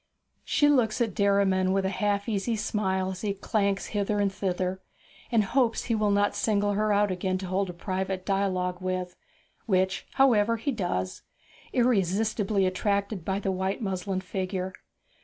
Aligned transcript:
She 0.43 0.67
looks 0.67 0.99
at 0.99 1.13
Derriman 1.13 1.73
with 1.73 1.85
a 1.85 1.89
half 1.91 2.27
uneasy 2.27 2.55
smile 2.55 3.11
as 3.11 3.21
he 3.21 3.35
clanks 3.35 3.85
hither 3.93 4.19
and 4.19 4.33
thither, 4.33 4.81
and 5.31 5.43
hopes 5.43 5.83
he 5.83 5.93
will 5.93 6.09
not 6.09 6.33
single 6.35 6.73
her 6.73 6.91
out 6.91 7.11
again 7.11 7.37
to 7.37 7.45
hold 7.45 7.69
a 7.69 7.73
private 7.73 8.25
dialogue 8.25 8.81
with 8.81 9.15
which, 9.67 10.07
however, 10.13 10.57
he 10.57 10.71
does, 10.71 11.21
irresistibly 11.71 12.65
attracted 12.65 13.23
by 13.23 13.37
the 13.39 13.51
white 13.51 13.83
muslin 13.83 14.21
figure. 14.21 14.73